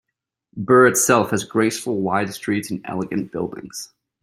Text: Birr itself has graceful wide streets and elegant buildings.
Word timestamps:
Birr 0.57 0.87
itself 0.87 1.29
has 1.29 1.43
graceful 1.43 2.01
wide 2.01 2.33
streets 2.33 2.71
and 2.71 2.81
elegant 2.85 3.31
buildings. 3.31 3.93